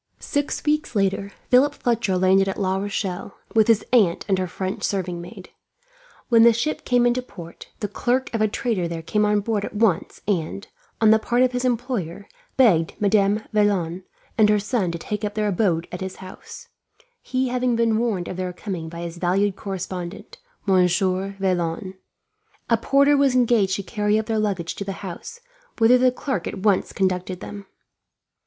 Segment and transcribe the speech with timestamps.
[0.17, 4.81] Six weeks later, Philip Fletcher landed at La Rochelle, with his aunt and her French
[4.81, 5.51] serving maid.
[6.27, 9.63] When the ship came into port, the clerk of a trader there came on board
[9.63, 10.67] at once and,
[10.99, 12.27] on the part of his employer,
[12.57, 14.03] begged Madame Vaillant
[14.39, 16.69] and her son to take up their abode at his house;
[17.21, 21.95] he having been warned of their coming by his valued correspondent, Monsieur Vaillant.
[22.71, 25.41] A porter was engaged to carry up their luggage to the house,
[25.77, 27.67] whither the clerk at once conducted them.